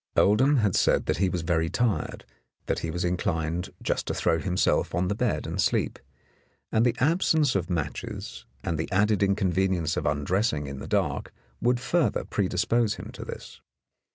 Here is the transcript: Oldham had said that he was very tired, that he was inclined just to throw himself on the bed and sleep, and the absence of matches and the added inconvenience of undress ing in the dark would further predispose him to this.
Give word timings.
Oldham 0.15 0.55
had 0.57 0.73
said 0.73 1.05
that 1.05 1.17
he 1.17 1.29
was 1.29 1.43
very 1.43 1.69
tired, 1.69 2.25
that 2.65 2.79
he 2.79 2.89
was 2.89 3.05
inclined 3.05 3.69
just 3.83 4.07
to 4.07 4.15
throw 4.15 4.39
himself 4.39 4.95
on 4.95 5.09
the 5.09 5.13
bed 5.13 5.45
and 5.45 5.61
sleep, 5.61 5.99
and 6.71 6.83
the 6.83 6.95
absence 6.97 7.53
of 7.53 7.69
matches 7.69 8.45
and 8.63 8.79
the 8.79 8.91
added 8.91 9.21
inconvenience 9.21 9.97
of 9.97 10.07
undress 10.07 10.53
ing 10.53 10.65
in 10.65 10.79
the 10.79 10.87
dark 10.87 11.31
would 11.61 11.79
further 11.79 12.23
predispose 12.25 12.95
him 12.95 13.11
to 13.13 13.23
this. 13.23 13.61